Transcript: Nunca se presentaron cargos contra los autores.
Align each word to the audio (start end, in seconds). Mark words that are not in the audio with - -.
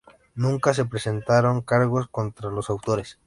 Nunca 0.33 0.73
se 0.73 0.85
presentaron 0.85 1.61
cargos 1.61 2.07
contra 2.09 2.49
los 2.49 2.71
autores. 2.71 3.19